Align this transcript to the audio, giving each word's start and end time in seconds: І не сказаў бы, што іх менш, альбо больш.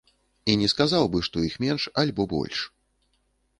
І 0.53 0.55
не 0.61 0.69
сказаў 0.73 1.03
бы, 1.17 1.21
што 1.27 1.45
іх 1.49 1.59
менш, 1.65 1.87
альбо 2.05 2.29
больш. 2.35 2.67